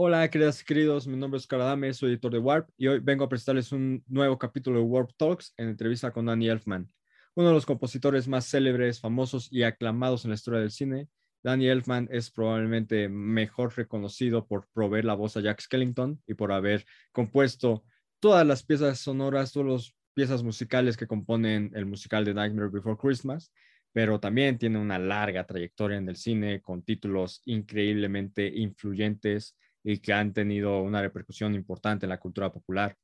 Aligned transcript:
Hola, 0.00 0.30
queridas 0.30 0.62
y 0.62 0.64
queridos, 0.64 1.06
mi 1.08 1.16
nombre 1.16 1.38
es 1.38 1.46
Caradame, 1.46 1.92
soy 1.92 2.10
editor 2.10 2.30
de 2.30 2.38
Warp 2.38 2.70
y 2.76 2.86
hoy 2.86 3.00
vengo 3.00 3.24
a 3.24 3.28
presentarles 3.28 3.72
un 3.72 4.04
nuevo 4.06 4.38
capítulo 4.38 4.78
de 4.78 4.84
Warp 4.84 5.10
Talks 5.16 5.52
en 5.56 5.68
entrevista 5.68 6.12
con 6.12 6.26
Danny 6.26 6.48
Elfman, 6.48 6.88
uno 7.34 7.48
de 7.48 7.54
los 7.54 7.66
compositores 7.66 8.28
más 8.28 8.48
célebres, 8.48 9.00
famosos 9.00 9.48
y 9.52 9.64
aclamados 9.64 10.24
en 10.24 10.30
la 10.30 10.36
historia 10.36 10.60
del 10.60 10.70
cine. 10.70 11.08
Danny 11.42 11.66
Elfman 11.66 12.08
es 12.12 12.30
probablemente 12.30 13.08
mejor 13.08 13.76
reconocido 13.76 14.46
por 14.46 14.68
proveer 14.72 15.04
la 15.04 15.14
voz 15.14 15.36
a 15.36 15.40
Jack 15.40 15.60
Skellington 15.60 16.22
y 16.26 16.34
por 16.34 16.52
haber 16.52 16.86
compuesto 17.12 17.84
todas 18.20 18.46
las 18.46 18.62
piezas 18.62 19.00
sonoras, 19.00 19.52
todas 19.52 19.68
las 19.68 19.96
piezas 20.14 20.42
musicales 20.42 20.96
que 20.96 21.06
componen 21.06 21.72
el 21.74 21.86
musical 21.86 22.24
de 22.24 22.34
Nightmare 22.34 22.70
Before 22.70 22.96
Christmas, 22.96 23.52
pero 23.92 24.20
también 24.20 24.58
tiene 24.58 24.78
una 24.78 24.98
larga 24.98 25.44
trayectoria 25.46 25.98
en 25.98 26.08
el 26.08 26.16
cine 26.16 26.60
con 26.60 26.82
títulos 26.82 27.42
increíblemente 27.46 28.46
influyentes 28.46 29.56
y 29.82 29.98
que 29.98 30.12
han 30.12 30.32
tenido 30.32 30.82
una 30.82 31.02
repercusión 31.02 31.54
importante 31.54 32.06
en 32.06 32.10
la 32.10 32.18
cultura 32.20 32.52
popular. 32.52 32.96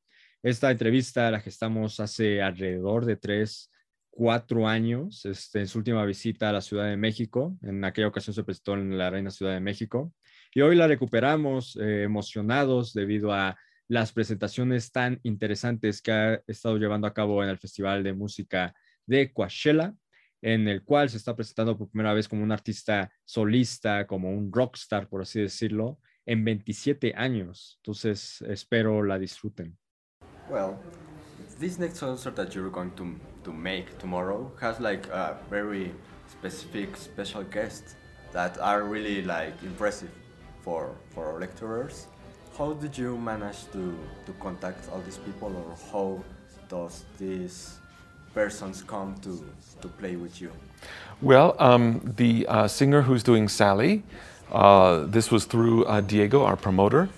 Esta 0.43 0.71
entrevista 0.71 1.31
la 1.31 1.41
gestamos 1.41 2.01
hace 2.01 2.43
alrededor 2.43 3.07
de 3.07 3.17
tres, 3.17 3.71
cuatro 4.11 4.69
años, 4.69 5.25
este, 5.25 5.61
en 5.61 5.67
su 5.67 5.79
última 5.79 6.05
visita 6.05 6.51
a 6.51 6.53
la 6.53 6.61
Ciudad 6.61 6.87
de 6.87 6.97
México. 6.97 7.57
En 7.63 7.85
aquella 7.85 8.09
ocasión 8.09 8.35
se 8.35 8.45
presentó 8.45 8.75
en 8.75 8.97
la 8.97 9.11
Reina 9.11 9.31
Ciudad 9.31 9.55
de 9.55 9.61
México. 9.61 10.13
Y 10.53 10.61
hoy 10.61 10.77
la 10.77 10.87
recuperamos 10.87 11.77
eh, 11.77 12.03
emocionados 12.03 12.93
debido 12.93 13.33
a 13.33 13.57
las 13.89 14.13
presentaciones 14.13 14.93
tan 14.93 15.19
interesantes 15.23 16.01
que 16.01 16.13
ha 16.13 16.43
estado 16.47 16.77
llevando 16.77 17.07
a 17.07 17.15
cabo 17.15 17.43
en 17.43 17.49
el 17.49 17.59
Festival 17.59 18.03
de 18.03 18.13
Música 18.13 18.75
de 19.07 19.33
Coachella, 19.33 19.95
en 20.45 20.69
el 20.69 20.83
cual 20.83 21.09
se 21.09 21.17
está 21.17 21.35
presentando 21.35 21.77
por 21.77 21.89
primera 21.89 22.13
vez 22.13 22.29
como 22.29 22.43
un 22.43 22.53
artista 22.53 23.11
solista, 23.25 24.07
como 24.07 24.29
un 24.29 24.53
rockstar, 24.53 25.09
por 25.09 25.23
así 25.23 25.41
decirlo, 25.41 25.99
en 26.27 26.45
27 26.45 27.15
años. 27.17 27.79
Entonces, 27.79 28.43
espero 28.43 29.03
la 29.03 29.19
disfruten. 29.19 29.79
Well, 30.51 30.77
this 31.59 31.79
next 31.79 32.01
concert 32.01 32.37
that 32.37 32.55
you're 32.55 32.71
going 32.71 32.91
to, 32.97 33.19
to 33.43 33.53
make 33.55 33.97
tomorrow 33.99 34.53
has 34.61 34.79
like 34.81 35.09
a 35.09 35.39
very 35.49 35.95
specific 36.29 36.95
special 36.95 37.43
guests 37.43 37.97
that 38.33 38.59
are 38.59 38.83
really 38.83 39.23
like 39.23 39.55
impressive 39.63 40.11
for, 40.61 40.95
for 41.15 41.25
our 41.25 41.41
lecturers. 41.41 42.07
How 42.59 42.75
did 42.75 42.99
you 42.99 43.17
manage 43.17 43.65
to, 43.73 43.97
to 44.27 44.33
contact 44.41 44.91
all 44.93 45.01
these 45.01 45.19
people 45.19 45.57
or 45.57 45.75
how 45.91 46.23
does 46.69 47.07
these 47.19 47.79
persons 48.35 48.83
come 48.83 49.15
to, 49.23 49.45
to 49.81 49.89
play 49.89 50.17
with 50.17 50.41
you? 50.41 50.51
Well, 51.23 51.57
um, 51.59 52.13
the 52.17 52.47
uh, 52.49 52.69
singer 52.69 53.03
who's 53.03 53.23
doing 53.23 53.49
Sally, 53.49 54.03
uh, 54.53 55.05
this 55.07 55.31
was 55.31 55.45
through 55.45 55.85
uh, 55.87 56.01
Diego, 56.01 56.43
our 56.43 56.57
promoter, 56.57 57.09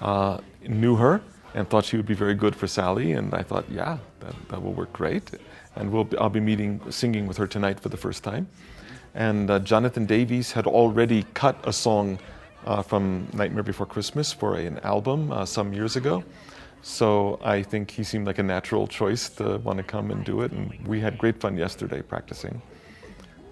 uh, 0.00 0.38
knew 0.66 0.96
her 0.96 1.20
and 1.54 1.68
thought 1.68 1.84
she 1.84 1.96
would 1.96 2.06
be 2.06 2.14
very 2.14 2.34
good 2.34 2.54
for 2.54 2.66
Sally. 2.66 3.12
And 3.12 3.34
I 3.34 3.42
thought, 3.42 3.64
yeah, 3.70 3.98
that, 4.20 4.34
that 4.50 4.62
will 4.62 4.74
work 4.74 4.92
great. 4.92 5.30
And 5.74 5.90
we'll 5.90 6.08
I'll 6.20 6.30
be 6.30 6.40
meeting, 6.40 6.80
singing 6.90 7.26
with 7.26 7.36
her 7.38 7.46
tonight 7.46 7.80
for 7.80 7.88
the 7.88 7.96
first 7.96 8.22
time. 8.22 8.46
And 9.14 9.50
uh, 9.50 9.58
Jonathan 9.60 10.06
Davis 10.06 10.52
had 10.52 10.66
already 10.66 11.24
cut 11.34 11.56
a 11.64 11.72
song 11.72 12.18
uh, 12.66 12.82
from 12.82 13.26
Nightmare 13.32 13.62
Before 13.62 13.86
Christmas 13.86 14.32
for 14.32 14.56
an 14.56 14.78
album 14.80 15.32
some 15.46 15.72
years 15.72 15.96
ago. 15.96 16.22
So 16.88 17.38
I 17.44 17.62
think 17.62 17.90
he 17.90 18.02
seemed 18.02 18.26
like 18.26 18.38
a 18.38 18.42
natural 18.42 18.86
choice 18.86 19.28
to 19.38 19.58
want 19.58 19.76
to 19.76 19.84
come 19.84 20.10
and 20.10 20.24
do 20.24 20.40
it. 20.40 20.52
And 20.52 20.72
we 20.86 21.00
had 21.00 21.18
great 21.18 21.38
fun 21.38 21.54
yesterday 21.54 22.00
practicing. 22.00 22.62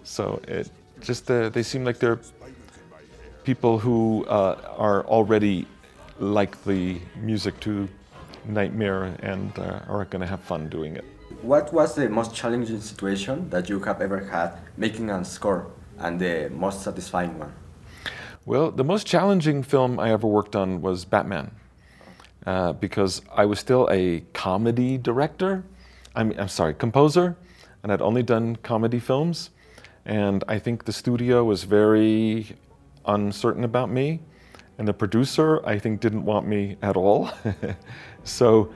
So 0.04 0.40
it 0.48 0.70
just, 1.00 1.30
uh, 1.30 1.50
they 1.50 1.62
seem 1.62 1.84
like 1.84 1.98
they're 1.98 2.18
people 3.44 3.78
who 3.78 4.24
uh, 4.26 4.74
are 4.78 5.04
already 5.04 5.66
like 6.18 6.64
the 6.64 6.98
music 7.20 7.60
to 7.60 7.86
Nightmare 8.46 9.14
and 9.22 9.56
uh, 9.58 9.80
are 9.86 10.06
going 10.06 10.22
to 10.22 10.26
have 10.26 10.40
fun 10.40 10.70
doing 10.70 10.96
it. 10.96 11.04
What 11.42 11.74
was 11.74 11.94
the 11.94 12.08
most 12.08 12.34
challenging 12.34 12.80
situation 12.80 13.50
that 13.50 13.68
you 13.68 13.80
have 13.80 14.00
ever 14.00 14.20
had 14.24 14.56
making 14.78 15.10
a 15.10 15.22
score 15.26 15.66
and 15.98 16.18
the 16.18 16.48
most 16.54 16.82
satisfying 16.82 17.38
one? 17.38 17.52
Well, 18.46 18.70
the 18.70 18.84
most 18.84 19.06
challenging 19.06 19.62
film 19.62 20.00
I 20.00 20.10
ever 20.10 20.26
worked 20.26 20.56
on 20.56 20.80
was 20.80 21.04
Batman. 21.04 21.50
Uh, 22.46 22.72
because 22.74 23.22
I 23.34 23.44
was 23.44 23.58
still 23.58 23.88
a 23.90 24.20
comedy 24.32 24.98
director. 24.98 25.64
I'm, 26.14 26.32
I'm 26.38 26.48
sorry, 26.48 26.74
composer, 26.74 27.36
and 27.82 27.90
I'd 27.90 28.00
only 28.00 28.22
done 28.22 28.54
comedy 28.56 29.00
films. 29.00 29.50
And 30.04 30.44
I 30.46 30.60
think 30.60 30.84
the 30.84 30.92
studio 30.92 31.42
was 31.42 31.64
very 31.64 32.56
uncertain 33.04 33.64
about 33.64 33.90
me. 33.90 34.20
And 34.78 34.86
the 34.86 34.94
producer, 34.94 35.66
I 35.66 35.80
think, 35.80 36.00
didn't 36.00 36.24
want 36.24 36.46
me 36.46 36.76
at 36.82 36.96
all. 36.96 37.30
so 38.24 38.72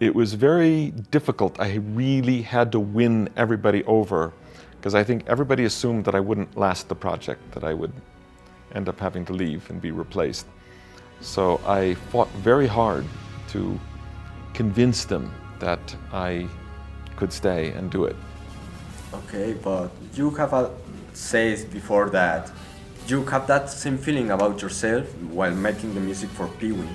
it 0.00 0.14
was 0.14 0.34
very 0.34 0.90
difficult. 1.10 1.58
I 1.58 1.76
really 1.76 2.42
had 2.42 2.72
to 2.72 2.80
win 2.80 3.30
everybody 3.36 3.84
over 3.84 4.34
because 4.76 4.94
I 4.94 5.02
think 5.02 5.24
everybody 5.26 5.64
assumed 5.64 6.04
that 6.04 6.14
I 6.14 6.20
wouldn't 6.20 6.58
last 6.58 6.90
the 6.90 6.94
project, 6.94 7.52
that 7.52 7.64
I 7.64 7.72
would 7.72 7.92
end 8.74 8.86
up 8.86 9.00
having 9.00 9.24
to 9.24 9.32
leave 9.32 9.70
and 9.70 9.80
be 9.80 9.92
replaced. 9.92 10.46
So 11.20 11.60
I 11.66 11.94
fought 12.10 12.28
very 12.42 12.66
hard 12.66 13.04
to 13.48 13.78
convince 14.52 15.04
them 15.04 15.32
that 15.58 15.96
I 16.12 16.46
could 17.16 17.32
stay 17.32 17.72
and 17.72 17.90
do 17.90 18.04
it. 18.04 18.16
Okay, 19.12 19.54
but 19.54 19.90
you 20.14 20.30
have 20.30 20.52
uh, 20.52 20.70
said 21.12 21.70
before 21.70 22.10
that 22.10 22.50
you 23.06 23.24
have 23.26 23.46
that 23.46 23.70
same 23.70 23.98
feeling 23.98 24.30
about 24.30 24.62
yourself 24.62 25.04
while 25.30 25.54
making 25.54 25.94
the 25.94 26.00
music 26.00 26.30
for 26.30 26.48
Pee 26.58 26.72
Wee. 26.72 26.88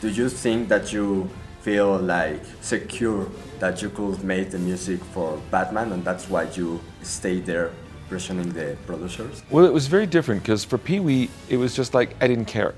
Do 0.00 0.08
you 0.08 0.28
think 0.28 0.68
that 0.68 0.92
you 0.92 1.30
feel 1.62 1.96
like 1.96 2.42
secure 2.60 3.26
that 3.60 3.80
you 3.80 3.88
could 3.88 4.22
make 4.22 4.50
the 4.50 4.58
music 4.58 5.02
for 5.12 5.40
Batman 5.50 5.92
and 5.92 6.04
that's 6.04 6.28
why 6.28 6.42
you 6.54 6.80
stayed 7.02 7.46
there 7.46 7.70
pressuring 8.10 8.52
the 8.52 8.76
producers? 8.86 9.42
Well, 9.48 9.64
it 9.64 9.72
was 9.72 9.86
very 9.86 10.06
different 10.06 10.42
because 10.42 10.64
for 10.64 10.76
Pee 10.76 11.00
Wee, 11.00 11.30
it 11.48 11.56
was 11.56 11.74
just 11.74 11.94
like 11.94 12.16
I 12.20 12.26
didn't 12.26 12.46
care. 12.46 12.74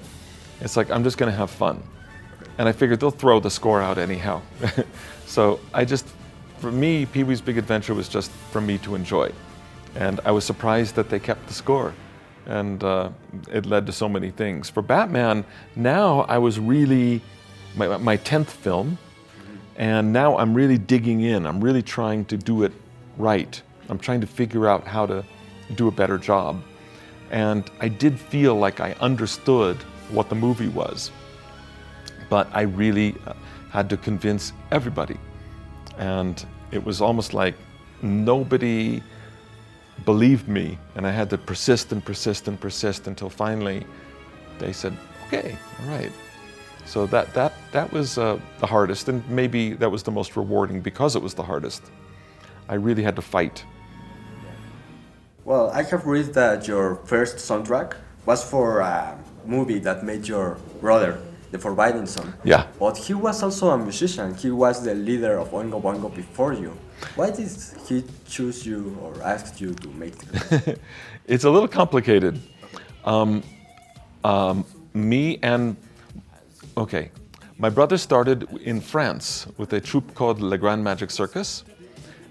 It's 0.61 0.77
like 0.77 0.91
I'm 0.91 1.05
just 1.05 1.19
going 1.19 1.31
to 1.31 1.37
have 1.37 1.51
fun. 1.51 1.83
And 2.59 2.69
I 2.69 2.73
figured 2.73 3.01
they'll 3.01 3.11
throw 3.11 3.41
the 3.41 3.51
score 3.51 3.83
out 3.83 3.99
anyhow. 3.99 4.41
so 5.27 5.61
I 5.75 5.85
just, 5.85 6.07
for 6.59 6.73
me, 6.73 7.05
Pee 7.07 7.23
Wee's 7.23 7.41
Big 7.41 7.59
Adventure 7.59 7.95
was 7.95 8.09
just 8.09 8.31
for 8.51 8.61
me 8.61 8.79
to 8.79 8.95
enjoy. 8.95 9.31
And 9.95 10.21
I 10.25 10.31
was 10.31 10.45
surprised 10.45 10.95
that 10.95 11.11
they 11.11 11.19
kept 11.19 11.47
the 11.47 11.53
score. 11.53 11.95
And 12.47 12.83
uh, 12.83 13.11
it 13.51 13.67
led 13.67 13.87
to 13.87 13.93
so 13.93 14.09
many 14.09 14.31
things. 14.31 14.71
For 14.71 14.81
Batman, 14.81 15.45
now 15.75 16.21
I 16.21 16.39
was 16.39 16.59
really, 16.59 17.21
my, 17.75 17.97
my 17.99 18.17
10th 18.17 18.47
film, 18.47 18.99
and 19.77 20.13
now 20.13 20.39
I'm 20.39 20.55
really 20.55 20.79
digging 20.79 21.23
in. 21.23 21.45
I'm 21.45 21.63
really 21.63 21.83
trying 21.83 22.25
to 22.27 22.37
do 22.37 22.63
it 22.63 22.73
right. 23.19 23.61
I'm 23.89 23.99
trying 23.99 24.21
to 24.21 24.27
figure 24.27 24.69
out 24.69 24.87
how 24.87 25.07
to 25.07 25.25
do 25.75 25.89
a 25.89 25.91
better 25.91 26.19
job. 26.19 26.63
And 27.31 27.69
I 27.81 27.89
did 27.89 28.19
feel 28.19 28.55
like 28.55 28.81
I 28.81 28.93
understood 29.01 29.77
what 30.11 30.29
the 30.29 30.35
movie 30.35 30.69
was. 30.69 31.11
But 32.29 32.49
I 32.53 32.63
really 32.63 33.15
uh, 33.27 33.35
had 33.71 33.89
to 33.91 33.97
convince 33.97 34.53
everybody. 34.71 35.19
And 35.99 36.45
it 36.71 36.85
was 36.85 37.01
almost 37.01 37.35
like 37.35 37.55
nobody 38.03 39.03
believed 40.05 40.49
me. 40.49 40.79
And 40.95 41.07
I 41.07 41.11
had 41.11 41.31
to 41.31 41.39
persist 41.39 41.93
and 41.93 42.05
persist 42.05 42.49
and 42.49 42.61
persist 42.61 43.07
until 43.07 43.31
finally 43.31 43.87
they 44.59 44.73
said, 44.73 44.97
okay, 45.27 45.57
all 45.83 45.89
right. 45.89 46.13
So 46.85 47.07
that, 47.07 47.35
that, 47.35 47.53
that 47.73 47.93
was 47.93 48.17
uh, 48.17 48.39
the 48.61 48.67
hardest. 48.67 49.09
And 49.09 49.29
maybe 49.29 49.73
that 49.75 49.91
was 49.91 50.03
the 50.03 50.13
most 50.13 50.37
rewarding 50.37 50.81
because 50.81 51.17
it 51.17 51.23
was 51.23 51.35
the 51.35 51.43
hardest. 51.43 51.83
I 52.69 52.75
really 52.75 53.03
had 53.03 53.17
to 53.17 53.23
fight. 53.23 53.65
Well, 55.45 55.71
I 55.71 55.83
have 55.85 56.07
read 56.07 56.35
that 56.35 56.67
your 56.67 56.97
first 57.05 57.37
soundtrack 57.37 57.97
was 58.25 58.43
for 58.43 58.81
a 58.81 59.17
movie 59.49 59.79
that 59.81 60.05
made 60.05 60.27
your 60.27 60.59
brother, 60.81 61.19
the 61.51 61.59
Forbidden 61.59 62.07
Zone. 62.07 62.35
Yeah. 62.45 62.67
But 62.79 62.97
he 62.97 63.15
was 63.15 63.43
also 63.43 63.71
a 63.71 63.79
musician. 63.79 64.35
He 64.35 64.51
was 64.51 64.85
the 64.85 64.95
leader 64.95 65.39
of 65.39 65.51
Oingo 65.51 65.81
Boingo 65.81 66.15
before 66.15 66.53
you. 66.53 66.77
Why 67.15 67.31
did 67.31 67.51
he 67.87 68.05
choose 68.29 68.67
you 68.67 68.97
or 69.03 69.23
ask 69.23 69.61
you 69.61 69.75
to 69.75 69.89
make 69.89 70.15
it? 70.51 70.81
it's 71.27 71.45
a 71.45 71.51
little 71.51 71.69
complicated. 71.69 72.41
Um, 73.05 73.43
um, 74.25 74.65
me 74.95 75.39
and, 75.43 75.77
okay, 76.77 77.11
my 77.59 77.71
brother 77.71 77.97
started 77.97 78.49
in 78.63 78.81
France 78.81 79.47
with 79.57 79.73
a 79.73 79.81
troupe 79.81 80.15
called 80.15 80.41
Le 80.41 80.59
Grand 80.59 80.83
Magic 80.83 81.11
Circus. 81.11 81.65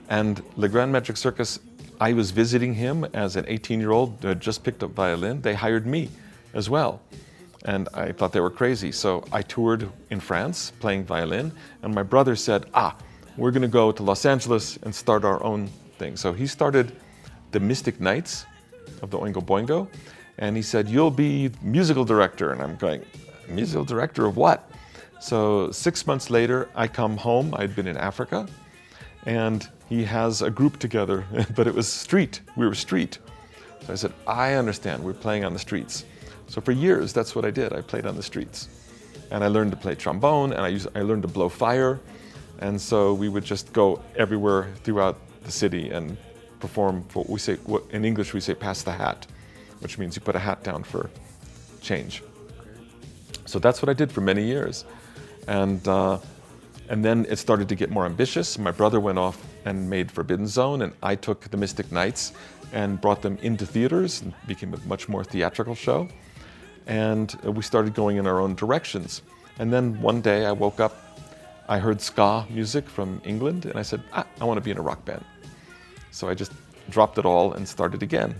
And 0.09 0.41
Le 0.55 0.67
Grand 0.67 0.91
Magic 0.91 1.17
Circus, 1.17 1.59
I 1.99 2.13
was 2.13 2.31
visiting 2.31 2.73
him 2.73 3.05
as 3.13 3.35
an 3.35 3.45
18 3.47 3.79
year 3.79 3.91
old 3.91 4.17
who 4.21 4.27
had 4.27 4.39
just 4.39 4.63
picked 4.63 4.83
up 4.83 4.91
violin. 4.91 5.41
They 5.41 5.53
hired 5.53 5.87
me 5.87 6.09
as 6.55 6.69
well. 6.69 7.01
And 7.65 7.87
I 7.93 8.11
thought 8.11 8.31
they 8.31 8.39
were 8.39 8.49
crazy. 8.49 8.91
So 8.91 9.23
I 9.31 9.43
toured 9.43 9.89
in 10.09 10.19
France 10.19 10.71
playing 10.79 11.05
violin. 11.05 11.51
And 11.83 11.93
my 11.93 12.03
brother 12.03 12.35
said, 12.35 12.65
Ah, 12.73 12.95
we're 13.37 13.51
going 13.51 13.61
to 13.61 13.67
go 13.67 13.91
to 13.91 14.01
Los 14.01 14.25
Angeles 14.25 14.77
and 14.83 14.93
start 14.93 15.23
our 15.23 15.43
own 15.43 15.69
thing. 15.97 16.15
So 16.15 16.33
he 16.33 16.47
started 16.47 16.95
the 17.51 17.59
Mystic 17.59 17.99
Knights 17.99 18.45
of 19.01 19.11
the 19.11 19.17
Oingo 19.17 19.43
Boingo, 19.43 19.87
and 20.37 20.55
he 20.55 20.61
said, 20.61 20.89
"You'll 20.89 21.11
be 21.11 21.51
musical 21.61 22.05
director." 22.05 22.51
And 22.51 22.61
I'm 22.61 22.75
going, 22.75 23.03
"Musical 23.47 23.85
director 23.85 24.25
of 24.25 24.37
what?" 24.37 24.69
So 25.19 25.71
six 25.71 26.05
months 26.05 26.29
later, 26.29 26.69
I 26.75 26.87
come 26.87 27.17
home. 27.17 27.53
I'd 27.57 27.75
been 27.75 27.87
in 27.87 27.97
Africa, 27.97 28.47
and 29.25 29.67
he 29.87 30.03
has 30.03 30.41
a 30.41 30.49
group 30.49 30.79
together, 30.79 31.25
but 31.55 31.67
it 31.67 31.73
was 31.73 31.87
street. 31.87 32.41
We 32.55 32.67
were 32.67 32.75
street. 32.75 33.19
So 33.85 33.93
I 33.93 33.95
said, 33.95 34.13
"I 34.27 34.53
understand. 34.53 35.03
We're 35.03 35.13
playing 35.13 35.45
on 35.45 35.53
the 35.53 35.59
streets." 35.59 36.05
So 36.47 36.61
for 36.61 36.71
years, 36.71 37.13
that's 37.13 37.35
what 37.35 37.45
I 37.45 37.51
did. 37.51 37.73
I 37.73 37.81
played 37.81 38.05
on 38.05 38.15
the 38.15 38.23
streets, 38.23 38.69
and 39.31 39.43
I 39.43 39.47
learned 39.47 39.71
to 39.71 39.77
play 39.77 39.95
trombone, 39.95 40.53
and 40.53 40.61
I 40.61 40.69
used, 40.69 40.87
I 40.95 41.01
learned 41.01 41.23
to 41.23 41.27
blow 41.27 41.49
fire, 41.49 41.99
and 42.59 42.79
so 42.79 43.13
we 43.13 43.29
would 43.29 43.43
just 43.43 43.73
go 43.73 44.01
everywhere 44.15 44.71
throughout 44.83 45.17
the 45.43 45.51
city 45.51 45.89
and 45.89 46.17
perform 46.59 47.03
what 47.13 47.29
we 47.29 47.39
say 47.39 47.55
what 47.65 47.83
in 47.91 48.05
English 48.05 48.33
we 48.33 48.39
say 48.39 48.53
pass 48.55 48.83
the 48.83 48.91
hat, 48.91 49.27
which 49.79 49.97
means 49.97 50.15
you 50.15 50.21
put 50.21 50.35
a 50.35 50.39
hat 50.39 50.63
down 50.63 50.83
for 50.83 51.09
change. 51.81 52.23
So 53.45 53.59
that's 53.59 53.81
what 53.81 53.89
I 53.89 53.93
did 53.93 54.11
for 54.11 54.21
many 54.21 54.43
years, 54.43 54.85
and 55.47 55.85
uh, 55.87 56.19
and 56.89 57.03
then 57.03 57.25
it 57.29 57.37
started 57.37 57.67
to 57.69 57.75
get 57.75 57.89
more 57.89 58.05
ambitious. 58.05 58.57
My 58.57 58.71
brother 58.71 58.99
went 58.99 59.17
off 59.17 59.43
and 59.65 59.89
made 59.89 60.11
Forbidden 60.11 60.47
Zone, 60.47 60.83
and 60.83 60.93
I 61.01 61.15
took 61.15 61.41
the 61.49 61.57
Mystic 61.57 61.91
Knights 61.91 62.33
and 62.71 63.01
brought 63.01 63.21
them 63.21 63.37
into 63.41 63.65
theaters 63.65 64.21
and 64.21 64.33
became 64.47 64.73
a 64.73 64.77
much 64.87 65.09
more 65.09 65.23
theatrical 65.23 65.75
show. 65.75 66.07
And 66.87 67.33
we 67.43 67.63
started 67.63 67.93
going 67.93 68.17
in 68.17 68.27
our 68.27 68.39
own 68.39 68.55
directions. 68.55 69.21
And 69.59 69.71
then 69.71 69.99
one 70.01 70.21
day 70.21 70.45
I 70.45 70.51
woke 70.51 70.79
up, 70.79 70.95
I 71.67 71.79
heard 71.79 72.01
ska 72.01 72.45
music 72.49 72.87
from 72.87 73.21
England, 73.25 73.65
and 73.65 73.77
I 73.77 73.81
said, 73.81 74.01
ah, 74.13 74.25
I 74.39 74.45
want 74.45 74.57
to 74.57 74.61
be 74.61 74.71
in 74.71 74.77
a 74.77 74.81
rock 74.81 75.03
band. 75.05 75.23
So 76.11 76.29
I 76.29 76.33
just 76.33 76.51
dropped 76.89 77.17
it 77.17 77.25
all 77.25 77.53
and 77.53 77.67
started 77.67 78.03
again. 78.03 78.35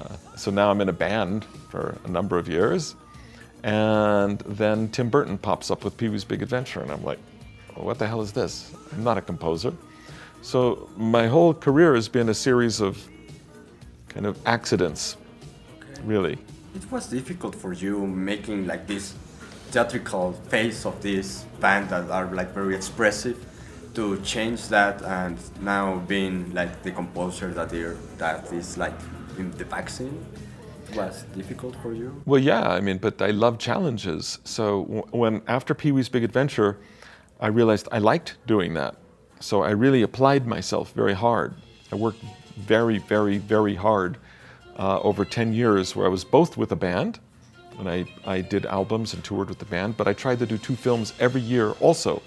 Uh, 0.00 0.16
so 0.36 0.50
now 0.50 0.70
I'm 0.70 0.80
in 0.80 0.88
a 0.88 0.92
band 0.92 1.44
for 1.68 1.98
a 2.04 2.08
number 2.08 2.38
of 2.38 2.48
years. 2.48 2.96
And 3.62 4.40
then 4.40 4.88
Tim 4.88 5.08
Burton 5.08 5.38
pops 5.38 5.70
up 5.70 5.84
with 5.84 5.96
Pee 5.96 6.08
Wee's 6.08 6.24
Big 6.24 6.42
Adventure, 6.42 6.80
and 6.80 6.90
I'm 6.90 7.04
like, 7.04 7.18
well, 7.76 7.86
what 7.86 7.98
the 7.98 8.06
hell 8.06 8.20
is 8.20 8.32
this? 8.32 8.72
I'm 8.92 9.04
not 9.04 9.18
a 9.18 9.22
composer. 9.22 9.72
So 10.40 10.88
my 10.96 11.28
whole 11.28 11.54
career 11.54 11.94
has 11.94 12.08
been 12.08 12.28
a 12.28 12.34
series 12.34 12.80
of 12.80 13.08
kind 14.08 14.26
of 14.26 14.36
accidents, 14.46 15.16
really. 16.02 16.38
It 16.74 16.90
was 16.90 17.06
difficult 17.06 17.54
for 17.54 17.72
you 17.72 18.06
making 18.06 18.66
like 18.66 18.86
this 18.86 19.14
theatrical 19.70 20.32
face 20.48 20.86
of 20.86 21.00
this 21.02 21.44
band 21.60 21.90
that 21.90 22.10
are 22.10 22.26
like 22.34 22.52
very 22.54 22.74
expressive 22.74 23.36
to 23.94 24.18
change 24.22 24.68
that 24.68 25.02
and 25.02 25.38
now 25.60 25.96
being 26.08 26.52
like 26.54 26.82
the 26.82 26.90
composer 26.90 27.52
that 27.52 27.68
they 27.68 27.84
that 28.16 28.50
is 28.52 28.78
like 28.78 28.94
in 29.38 29.50
the 29.52 29.64
vaccine? 29.64 30.24
Was 30.94 31.24
difficult 31.34 31.74
for 31.82 31.94
you? 31.94 32.22
Well 32.26 32.40
yeah 32.40 32.68
i 32.68 32.80
mean 32.80 32.98
but 32.98 33.20
i 33.20 33.30
love 33.30 33.58
challenges. 33.58 34.38
So 34.44 35.04
when 35.10 35.42
after 35.46 35.74
pee-wee's 35.74 36.08
big 36.08 36.24
adventure 36.24 36.78
i 37.40 37.48
realized 37.48 37.88
i 37.92 37.98
liked 37.98 38.36
doing 38.46 38.74
that. 38.74 38.96
So 39.40 39.62
i 39.62 39.70
really 39.70 40.02
applied 40.02 40.46
myself 40.46 40.92
very 40.92 41.14
hard. 41.14 41.54
I 41.90 41.96
worked 41.96 42.22
very 42.56 42.98
very 42.98 43.38
very 43.38 43.74
hard 43.74 44.18
uh, 44.78 45.00
over 45.00 45.24
10 45.24 45.52
years 45.52 45.94
where 45.96 46.06
i 46.06 46.08
was 46.08 46.24
both 46.24 46.56
with 46.56 46.72
a 46.72 46.76
band 46.76 47.18
and 47.78 47.88
I, 47.88 48.04
I 48.26 48.42
did 48.42 48.66
albums 48.66 49.14
and 49.14 49.24
toured 49.24 49.48
with 49.48 49.58
the 49.58 49.64
band 49.64 49.96
but 49.96 50.06
i 50.08 50.12
tried 50.12 50.38
to 50.40 50.46
do 50.46 50.58
two 50.58 50.76
films 50.76 51.12
every 51.18 51.40
year 51.40 51.70
also 51.80 52.22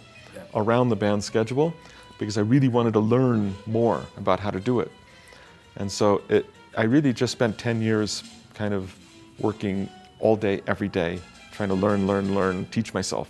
around 0.56 0.90
the 0.90 0.96
band 0.96 1.24
schedule 1.24 1.74
because 2.18 2.38
I 2.38 2.42
really 2.42 2.68
wanted 2.68 2.94
to 2.94 3.00
learn 3.00 3.54
more 3.66 4.06
about 4.18 4.40
how 4.40 4.52
to 4.52 4.60
do 4.60 4.80
it. 4.80 4.92
And 5.76 5.92
so 5.92 6.22
it, 6.30 6.46
I 6.78 6.84
really 6.84 7.14
just 7.14 7.34
spent 7.34 7.58
10 7.58 7.82
years 7.82 8.24
kind 8.54 8.74
of 8.74 8.96
working 9.40 9.90
all 10.20 10.36
day, 10.36 10.62
every 10.68 10.88
day, 10.88 11.20
trying 11.52 11.70
to 11.70 11.76
learn, 11.76 12.08
learn, 12.08 12.34
learn, 12.34 12.66
teach 12.68 12.94
myself. 12.94 13.30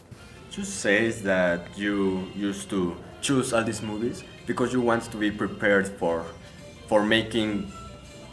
You 0.51 0.63
say 0.63 1.09
that 1.09 1.77
you 1.77 2.27
used 2.35 2.69
to 2.69 2.95
choose 3.21 3.51
all 3.51 3.63
these 3.63 3.81
movies 3.81 4.23
because 4.45 4.71
you 4.71 4.81
want 4.81 5.03
to 5.11 5.17
be 5.17 5.31
prepared 5.31 5.87
for, 5.87 6.25
for 6.87 7.03
making 7.03 7.71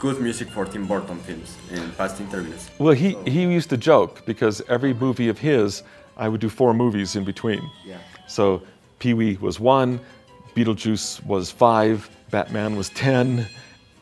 good 0.03 0.19
music 0.19 0.49
for 0.49 0.65
Tim 0.65 0.85
Burton 0.85 1.17
films 1.19 1.55
in 1.71 1.89
past 1.93 2.19
interviews. 2.19 2.69
Well, 2.77 2.93
he, 2.93 3.13
so. 3.13 3.23
he 3.23 3.43
used 3.43 3.69
to 3.69 3.77
joke 3.77 4.25
because 4.25 4.61
every 4.67 4.93
movie 4.93 5.29
of 5.29 5.39
his, 5.39 5.81
I 6.17 6.27
would 6.27 6.41
do 6.41 6.49
four 6.49 6.73
movies 6.73 7.15
in 7.15 7.23
between. 7.23 7.61
Yeah. 7.85 7.99
So 8.27 8.61
Pee 8.99 9.13
Wee 9.13 9.37
was 9.37 9.61
one, 9.61 10.01
Beetlejuice 10.55 11.25
was 11.25 11.51
five, 11.51 12.09
Batman 12.31 12.75
was 12.75 12.89
10. 12.89 13.47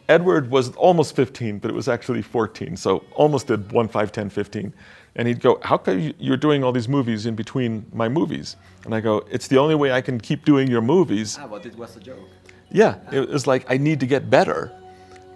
Edward 0.09 0.49
was 0.49 0.75
almost 0.75 1.15
15, 1.15 1.59
but 1.59 1.69
it 1.69 1.75
was 1.75 1.87
actually 1.87 2.23
14, 2.23 2.75
so 2.77 3.03
almost 3.13 3.45
did 3.45 3.71
1, 3.71 3.87
5, 3.87 4.11
10, 4.11 4.29
15. 4.31 4.73
And 5.17 5.27
he'd 5.27 5.39
go, 5.39 5.59
How 5.63 5.77
come 5.77 6.13
you're 6.17 6.43
doing 6.47 6.63
all 6.63 6.71
these 6.71 6.89
movies 6.89 7.27
in 7.27 7.35
between 7.35 7.85
my 7.93 8.09
movies? 8.09 8.55
And 8.85 8.95
I 8.95 9.01
go, 9.01 9.23
It's 9.29 9.47
the 9.47 9.59
only 9.59 9.75
way 9.75 9.91
I 9.91 10.01
can 10.01 10.19
keep 10.19 10.45
doing 10.45 10.67
your 10.67 10.81
movies. 10.81 11.37
Ah, 11.39 11.45
but 11.45 11.63
it 11.67 11.75
was 11.77 11.95
a 11.95 11.99
joke. 11.99 12.27
Yeah, 12.71 12.95
it 13.11 13.29
was 13.29 13.45
like, 13.45 13.69
I 13.69 13.77
need 13.77 13.99
to 13.99 14.07
get 14.07 14.31
better 14.31 14.71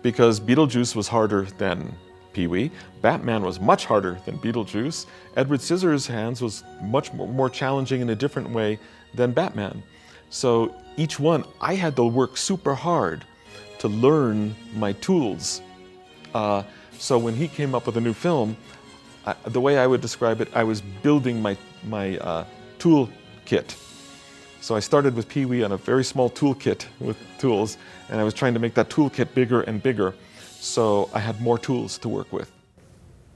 because 0.05 0.39
Beetlejuice 0.39 0.95
was 0.95 1.07
harder 1.07 1.47
than 1.57 1.91
Pee 2.31 2.45
Wee. 2.45 2.69
Batman 3.01 3.41
was 3.41 3.59
much 3.59 3.85
harder 3.85 4.19
than 4.23 4.37
Beetlejuice. 4.37 5.07
Edward 5.35 5.61
Scissorhands 5.61 6.43
was 6.43 6.63
much 6.79 7.11
more 7.11 7.49
challenging 7.49 8.01
in 8.01 8.11
a 8.11 8.15
different 8.15 8.51
way 8.51 8.77
than 9.15 9.31
Batman. 9.31 9.81
So 10.29 10.75
each 10.95 11.19
one, 11.19 11.43
I 11.59 11.73
had 11.73 11.95
to 11.95 12.03
work 12.03 12.37
super 12.37 12.75
hard 12.75 13.25
to 13.79 13.87
learn 13.87 14.55
my 14.75 14.91
tools. 14.93 15.63
Uh, 16.35 16.61
so 16.99 17.17
when 17.17 17.33
he 17.33 17.47
came 17.47 17.73
up 17.73 17.87
with 17.87 17.97
a 17.97 18.01
new 18.01 18.13
film, 18.13 18.55
I, 19.25 19.33
the 19.47 19.59
way 19.59 19.79
I 19.79 19.87
would 19.87 20.01
describe 20.01 20.39
it, 20.39 20.49
I 20.53 20.65
was 20.65 20.81
building 21.01 21.41
my, 21.41 21.57
my 21.83 22.19
uh, 22.19 22.45
tool 22.77 23.09
kit. 23.45 23.75
So 24.65 24.75
I 24.75 24.79
started 24.79 25.15
with 25.15 25.27
Pee 25.29 25.45
Wee 25.45 25.63
on 25.63 25.73
a 25.73 25.77
very 25.77 26.03
small 26.03 26.27
toolkit 26.27 26.87
with 26.99 27.17
tools, 27.37 27.77
and 28.09 28.19
I 28.19 28.23
was 28.23 28.33
trying 28.33 28.55
to 28.55 28.59
make 28.59 28.73
that 28.73 28.89
toolkit 28.89 29.35
bigger 29.35 29.61
and 29.61 29.75
bigger. 29.83 30.15
So 30.59 31.07
I 31.13 31.19
had 31.19 31.39
more 31.39 31.59
tools 31.59 31.99
to 31.99 32.09
work 32.09 32.33
with. 32.33 32.51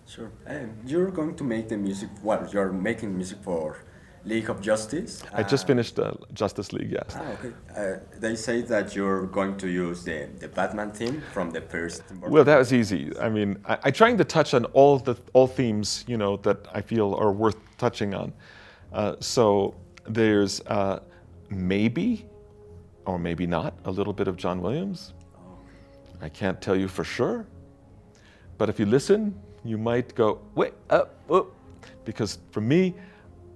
Sure. 0.08 0.32
And 0.48 0.76
you're 0.90 1.12
going 1.12 1.36
to 1.36 1.44
make 1.44 1.70
the 1.70 1.78
music, 1.78 2.10
well, 2.24 2.50
you're 2.52 2.72
making 2.72 3.16
music 3.16 3.38
for 3.44 3.78
League 4.26 4.50
of 4.50 4.60
Justice. 4.60 5.22
I 5.32 5.44
just 5.44 5.66
uh, 5.66 5.68
finished 5.68 6.00
uh, 6.00 6.14
Justice 6.34 6.74
League, 6.74 6.94
yes. 6.94 7.16
Ah, 7.16 7.32
okay. 7.34 7.54
Uh, 7.78 8.00
they 8.20 8.36
say 8.36 8.64
that 8.64 8.96
you're 8.96 9.28
going 9.28 9.56
to 9.58 9.68
use 9.68 10.04
the, 10.04 10.30
the 10.40 10.48
Batman 10.48 10.90
theme 10.90 11.22
from 11.32 11.52
the 11.52 11.62
first. 11.62 12.02
Well, 12.22 12.44
that 12.44 12.58
was 12.58 12.74
easy. 12.74 13.16
I 13.20 13.30
mean, 13.30 13.60
I, 13.66 13.78
I 13.84 13.92
trying 13.92 14.18
to 14.18 14.24
touch 14.24 14.56
on 14.56 14.66
all 14.74 14.98
the 14.98 15.16
all 15.34 15.46
themes, 15.46 16.06
you 16.08 16.18
know, 16.18 16.38
that 16.38 16.66
I 16.74 16.82
feel 16.82 17.14
are 17.14 17.32
worth 17.32 17.58
touching 17.78 18.16
on. 18.16 18.34
Uh, 18.92 19.16
so 19.20 19.76
there's 20.08 20.62
uh, 20.62 21.02
maybe, 21.50 22.26
or 23.06 23.20
maybe 23.20 23.46
not, 23.48 23.74
a 23.86 23.92
little 23.92 24.14
bit 24.14 24.28
of 24.28 24.38
John 24.38 24.62
Williams. 24.62 25.14
I 26.22 26.30
can't 26.30 26.62
tell 26.62 26.76
you 26.76 26.88
for 26.88 27.04
sure, 27.04 27.48
but 28.58 28.70
if 28.70 28.80
you 28.80 28.86
listen, 28.86 29.40
you 29.64 29.78
might 29.78 30.16
go, 30.16 30.42
wait, 30.56 30.74
up, 30.90 31.16
uh, 31.30 31.44
because 32.06 32.40
for 32.52 32.62
me, 32.62 32.94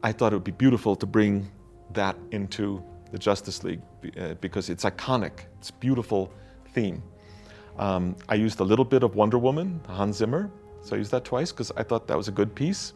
I 0.03 0.11
thought 0.11 0.33
it 0.33 0.35
would 0.35 0.43
be 0.43 0.51
beautiful 0.51 0.95
to 0.95 1.05
bring 1.05 1.49
that 1.93 2.15
into 2.31 2.83
the 3.11 3.17
Justice 3.17 3.63
League 3.63 3.81
uh, 4.19 4.33
because 4.41 4.69
it's 4.69 4.83
iconic. 4.83 5.45
It's 5.59 5.71
beautiful 5.71 6.31
theme. 6.73 7.03
Um, 7.77 8.15
I 8.29 8.35
used 8.35 8.59
a 8.59 8.63
little 8.63 8.85
bit 8.85 9.03
of 9.03 9.15
Wonder 9.15 9.37
Woman, 9.37 9.81
Hans 9.87 10.17
Zimmer, 10.17 10.51
so 10.81 10.95
I 10.95 10.99
used 10.99 11.11
that 11.11 11.23
twice 11.23 11.51
because 11.51 11.71
I 11.77 11.83
thought 11.83 12.07
that 12.07 12.17
was 12.17 12.27
a 12.27 12.31
good 12.31 12.53
piece. 12.53 12.93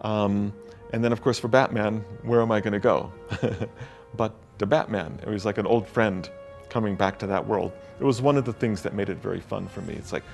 Um, 0.00 0.52
and 0.92 1.02
then, 1.02 1.12
of 1.12 1.22
course, 1.22 1.38
for 1.38 1.48
Batman, 1.48 2.04
where 2.22 2.40
am 2.40 2.52
I 2.52 2.60
going 2.60 2.72
to 2.72 2.78
go? 2.78 3.12
but 4.16 4.34
the 4.58 4.66
Batman, 4.66 5.18
it 5.22 5.28
was 5.28 5.44
like 5.44 5.58
an 5.58 5.66
old 5.66 5.86
friend 5.86 6.28
coming 6.68 6.96
back 6.96 7.18
to 7.18 7.26
that 7.26 7.46
world. 7.46 7.72
It 8.00 8.04
was 8.04 8.20
one 8.20 8.36
of 8.36 8.44
the 8.44 8.52
things 8.52 8.82
that 8.82 8.94
made 8.94 9.08
it 9.08 9.18
very 9.18 9.40
fun 9.40 9.68
for 9.68 9.80
me. 9.82 9.94
It's 9.94 10.12
like 10.12 10.24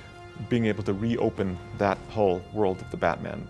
being 0.49 0.65
able 0.65 0.83
to 0.83 0.93
reopen 0.93 1.57
that 1.77 1.97
whole 2.09 2.41
world 2.53 2.81
of 2.81 2.89
the 2.91 2.97
Batman 2.97 3.47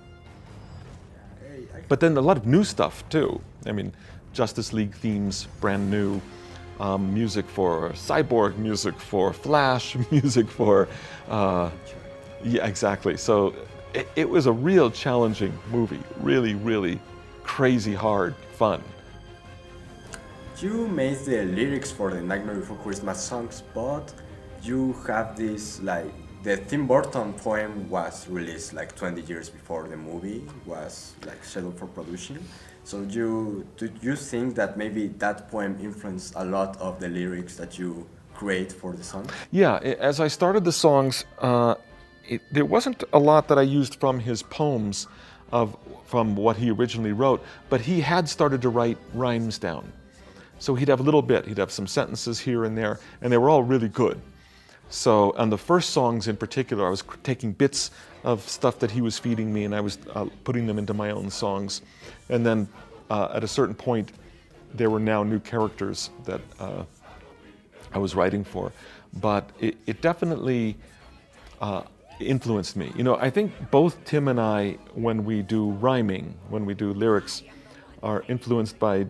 but 1.88 2.00
then 2.00 2.18
a 2.18 2.22
lot 2.22 2.38
of 2.38 2.46
new 2.46 2.64
stuff 2.64 3.08
too. 3.10 3.42
I 3.66 3.72
mean, 3.72 3.94
Justice 4.34 4.74
League 4.74 4.96
themes, 4.96 5.48
brand 5.60 5.90
new. 5.90 6.22
Um, 6.80 7.14
music 7.14 7.48
for 7.48 7.92
Cyborg, 7.92 8.58
music 8.58 9.00
for 9.00 9.32
Flash, 9.32 9.96
music 10.12 10.50
for. 10.50 10.88
Uh, 11.30 11.70
yeah, 12.44 12.66
exactly. 12.66 13.16
So 13.16 13.54
it, 13.94 14.10
it 14.16 14.28
was 14.28 14.48
a 14.48 14.52
real 14.52 14.90
challenging 14.90 15.58
movie. 15.70 16.02
Really, 16.20 16.56
really 16.56 17.00
crazy 17.44 17.94
hard 17.94 18.36
fun. 18.58 18.82
You 20.64 20.88
made 20.88 21.18
the 21.26 21.44
lyrics 21.44 21.92
for 21.92 22.10
the 22.10 22.22
Nightmare 22.22 22.56
Before 22.56 22.78
Christmas 22.78 23.20
songs, 23.20 23.64
but 23.74 24.14
you 24.62 24.94
have 25.06 25.36
this 25.36 25.82
like 25.82 26.14
the 26.42 26.56
Tim 26.56 26.88
Burton 26.88 27.34
poem 27.34 27.90
was 27.90 28.30
released 28.30 28.72
like 28.72 28.96
20 28.96 29.24
years 29.24 29.50
before 29.50 29.90
the 29.90 29.98
movie 29.98 30.42
was 30.66 31.16
like 31.26 31.44
scheduled 31.44 31.78
for 31.78 31.88
production. 31.88 32.42
So 32.86 33.04
do 33.04 33.14
you 33.14 33.68
do 33.76 33.92
you 34.02 34.16
think 34.16 34.56
that 34.56 34.78
maybe 34.78 35.08
that 35.20 35.52
poem 35.52 35.78
influenced 35.82 36.32
a 36.38 36.46
lot 36.46 36.78
of 36.80 36.98
the 37.02 37.10
lyrics 37.10 37.58
that 37.58 37.78
you 37.78 38.08
create 38.34 38.72
for 38.72 38.94
the 38.94 39.04
song? 39.04 39.30
Yeah, 39.52 39.80
as 40.00 40.22
I 40.22 40.30
started 40.30 40.64
the 40.64 40.72
songs, 40.72 41.26
uh, 41.40 41.76
it, 42.26 42.42
there 42.54 42.64
wasn't 42.64 43.04
a 43.12 43.20
lot 43.20 43.50
that 43.50 43.60
I 43.60 43.64
used 43.64 43.96
from 44.00 44.18
his 44.18 44.42
poems, 44.44 45.08
of 45.52 45.76
from 46.06 46.38
what 46.38 46.56
he 46.56 46.72
originally 46.72 47.12
wrote, 47.12 47.44
but 47.70 47.82
he 47.82 48.00
had 48.00 48.30
started 48.30 48.62
to 48.62 48.70
write 48.70 48.98
rhymes 49.14 49.58
down. 49.60 49.92
So 50.60 50.76
he'd 50.76 50.88
have 50.88 51.00
a 51.00 51.04
little 51.04 51.22
bit, 51.22 51.46
he'd 51.46 51.58
have 51.58 51.72
some 51.72 51.88
sentences 51.88 52.40
here 52.40 52.64
and 52.64 52.78
there, 52.78 53.00
and 53.22 53.32
they 53.32 53.38
were 53.38 53.50
all 53.50 53.64
really 53.64 53.90
good. 53.90 54.22
So 54.90 55.34
on 55.38 55.50
the 55.50 55.58
first 55.58 55.90
songs 55.90 56.28
in 56.28 56.38
particular, 56.38 56.86
I 56.88 56.90
was 56.90 57.04
taking 57.24 57.52
bits 57.52 57.92
of 58.24 58.48
stuff 58.48 58.80
that 58.80 58.92
he 58.92 59.02
was 59.02 59.18
feeding 59.20 59.52
me, 59.52 59.66
and 59.66 59.76
I 59.76 59.82
was 59.82 59.98
uh, 60.14 60.28
putting 60.44 60.68
them 60.68 60.78
into 60.78 60.94
my 60.94 61.12
own 61.12 61.30
songs. 61.30 61.82
And 62.30 62.46
then 62.46 62.68
uh, 63.10 63.30
at 63.34 63.44
a 63.44 63.48
certain 63.48 63.76
point, 63.76 64.12
there 64.74 64.90
were 64.90 65.00
now 65.00 65.24
new 65.24 65.40
characters 65.40 66.12
that 66.26 66.42
uh, 66.60 66.84
I 67.92 67.98
was 67.98 68.16
writing 68.16 68.44
for. 68.44 68.72
But 69.16 69.50
it, 69.60 69.78
it 69.86 70.02
definitely 70.02 70.78
uh, 71.62 71.84
influenced 72.20 72.76
me. 72.76 72.92
You 72.96 73.04
know, 73.04 73.16
I 73.16 73.30
think 73.30 73.52
both 73.72 74.04
Tim 74.06 74.28
and 74.28 74.40
I, 74.40 74.78
when 74.94 75.26
we 75.26 75.42
do 75.42 75.72
rhyming, 75.72 76.36
when 76.50 76.66
we 76.66 76.74
do 76.74 76.94
lyrics, 76.94 77.44
are 78.02 78.24
influenced 78.28 78.80
by, 78.80 79.08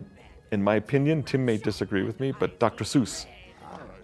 in 0.54 0.62
my 0.62 0.76
opinion, 0.76 1.22
Tim 1.24 1.44
may 1.44 1.58
disagree 1.58 2.04
with 2.04 2.20
me, 2.20 2.32
but 2.32 2.58
Dr. 2.60 2.84
Seuss, 2.84 3.26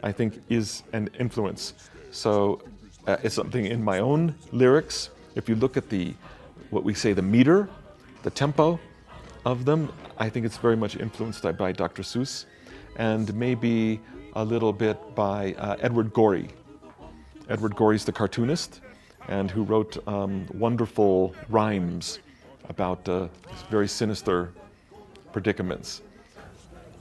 I 0.02 0.10
think, 0.10 0.42
is 0.48 0.82
an 0.92 1.08
influence. 1.18 1.74
So 2.10 2.60
uh, 3.06 3.16
it's 3.22 3.36
something 3.36 3.64
in 3.64 3.82
my 3.82 4.00
own 4.00 4.34
lyrics. 4.50 5.10
If 5.36 5.48
you 5.48 5.54
look 5.54 5.76
at 5.76 5.88
the, 5.88 6.12
what 6.70 6.82
we 6.82 6.92
say, 6.92 7.12
the 7.12 7.22
meter, 7.22 7.68
the 8.24 8.30
tempo 8.30 8.80
of 9.46 9.64
them, 9.64 9.92
I 10.18 10.28
think 10.28 10.44
it's 10.44 10.58
very 10.58 10.76
much 10.76 10.96
influenced 10.96 11.42
by- 11.56 11.72
Dr. 11.72 12.02
Seuss, 12.02 12.46
and 12.96 13.32
maybe 13.34 14.00
a 14.34 14.44
little 14.44 14.72
bit 14.72 14.98
by 15.14 15.54
uh, 15.54 15.76
Edward 15.80 16.12
Gorey. 16.12 16.48
Edward 17.48 17.76
Gorey's 17.76 18.04
the 18.04 18.12
cartoonist, 18.12 18.80
and 19.28 19.50
who 19.50 19.62
wrote 19.62 19.96
um, 20.08 20.46
wonderful 20.52 21.34
rhymes 21.48 22.18
about 22.68 23.08
uh, 23.08 23.28
very 23.70 23.88
sinister 23.88 24.52
predicaments. 25.32 26.02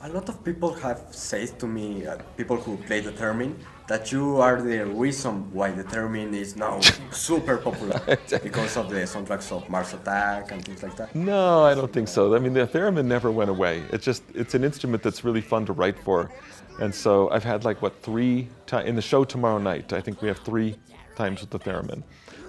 A 0.01 0.07
lot 0.07 0.29
of 0.29 0.41
people 0.45 0.73
have 0.75 1.07
said 1.11 1.59
to 1.59 1.67
me, 1.67 2.07
uh, 2.07 2.17
people 2.37 2.55
who 2.55 2.77
play 2.77 3.01
the 3.01 3.11
theremin, 3.11 3.55
that 3.89 4.13
you 4.13 4.37
are 4.37 4.61
the 4.61 4.85
reason 4.85 5.51
why 5.51 5.71
the 5.71 5.83
theremin 5.83 6.33
is 6.33 6.55
now 6.55 6.79
super 7.11 7.57
popular 7.57 7.99
because 8.41 8.77
of 8.77 8.89
the 8.89 8.95
soundtracks 8.99 9.51
of 9.51 9.69
Mars 9.69 9.93
Attack 9.93 10.53
and 10.53 10.63
things 10.63 10.83
like 10.83 10.95
that. 10.95 11.13
No, 11.13 11.65
I 11.65 11.75
don't 11.75 11.91
think 11.91 12.07
so. 12.07 12.33
I 12.33 12.39
mean, 12.39 12.53
the 12.53 12.65
theremin 12.65 13.05
never 13.05 13.29
went 13.29 13.49
away. 13.49 13.83
It's 13.91 14.05
just 14.05 14.23
it's 14.33 14.53
an 14.55 14.63
instrument 14.63 15.03
that's 15.03 15.25
really 15.25 15.41
fun 15.41 15.65
to 15.65 15.73
write 15.73 15.99
for, 15.99 16.31
and 16.79 16.95
so 16.95 17.29
I've 17.31 17.43
had 17.43 17.65
like 17.65 17.81
what 17.81 18.01
three 18.01 18.47
ti 18.67 18.77
in 18.77 18.95
the 18.95 19.01
show 19.01 19.25
tomorrow 19.25 19.57
night. 19.57 19.91
I 19.91 19.99
think 19.99 20.21
we 20.21 20.29
have 20.29 20.39
three 20.39 20.77
times 21.17 21.41
with 21.41 21.49
the 21.49 21.59
theremin. 21.59 22.03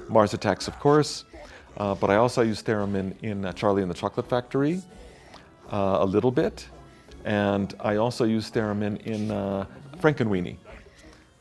Mars 0.08 0.34
Attacks, 0.34 0.68
of 0.68 0.78
course, 0.78 1.24
uh, 1.78 1.96
but 1.96 2.10
I 2.10 2.16
also 2.16 2.42
use 2.42 2.62
theremin 2.62 3.14
in 3.22 3.44
uh, 3.44 3.52
Charlie 3.54 3.82
and 3.82 3.90
the 3.90 3.94
Chocolate 4.02 4.28
Factory 4.28 4.82
uh, 5.72 5.98
a 6.00 6.06
little 6.06 6.30
bit, 6.30 6.68
and 7.24 7.74
I 7.80 7.96
also 7.96 8.24
use 8.24 8.50
theremin 8.50 9.00
in 9.02 9.30
uh, 9.30 9.66
Frankenweenie. 9.98 10.56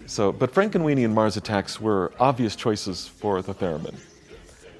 So, 0.05 0.31
but 0.31 0.53
Frankenweenie 0.53 1.05
and 1.05 1.13
Mars 1.13 1.38
Attacks 1.38 1.79
were 1.79 2.12
obvious 2.19 2.55
choices 2.55 3.07
for 3.07 3.41
the 3.41 3.53
theremin 3.53 3.95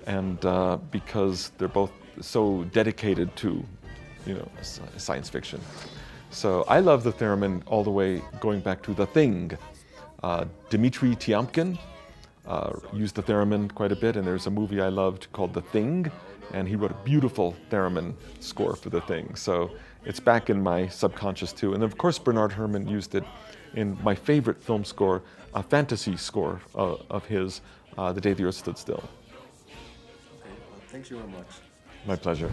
and 0.08 0.44
uh, 0.44 0.78
because 0.92 1.52
they're 1.58 1.68
both 1.68 1.92
so 2.20 2.64
dedicated 2.74 3.34
to, 3.38 3.64
you 4.26 4.34
know, 4.34 4.48
science 4.98 5.30
fiction. 5.30 5.62
So 6.32 6.64
I 6.68 6.80
love 6.80 7.04
the 7.04 7.14
theremin 7.14 7.62
all 7.68 7.84
the 7.84 7.92
way 7.92 8.22
going 8.40 8.60
back 8.60 8.82
to 8.84 8.94
The 8.94 9.06
Thing. 9.06 9.52
Uh, 10.24 10.46
Dmitri 10.70 11.16
Tiomkin 11.16 11.78
uh, 12.50 12.72
used 12.92 13.16
the 13.16 13.24
theremin 13.24 13.74
quite 13.74 13.92
a 13.92 13.96
bit, 13.96 14.18
and 14.18 14.26
there's 14.28 14.48
a 14.48 14.52
movie 14.52 14.82
I 14.82 14.90
loved 14.90 15.32
called 15.32 15.54
The 15.54 15.62
Thing, 15.62 16.12
and 16.54 16.68
he 16.68 16.76
wrote 16.76 16.92
a 16.92 17.04
beautiful 17.06 17.56
theremin 17.70 18.16
score 18.40 18.76
for 18.76 18.90
The 18.90 19.02
Thing. 19.02 19.36
So 19.36 19.72
it's 20.04 20.20
back 20.20 20.50
in 20.50 20.62
my 20.62 20.88
subconscious 20.88 21.54
too. 21.54 21.74
And 21.74 21.84
of 21.84 21.98
course, 21.98 22.18
Bernard 22.18 22.52
Herrmann 22.52 22.88
used 22.88 23.16
it 23.16 23.24
in 23.76 23.98
my 24.04 24.16
favorite 24.16 24.62
film 24.62 24.84
score, 24.84 25.22
a 25.54 25.62
fantasy 25.62 26.18
score 26.18 26.60
uh, 26.76 26.96
of 27.10 27.26
his, 27.26 27.62
uh, 27.98 28.12
The 28.12 28.22
Day 28.22 28.34
the 28.34 28.46
Earth 28.46 28.56
Stood 28.56 28.78
Still. 28.78 29.04
Okay, 29.68 30.50
well, 30.72 30.82
thank 30.88 31.10
you 31.10 31.18
very 31.18 31.30
much. 31.30 31.48
My 32.08 32.16
pleasure. 32.16 32.52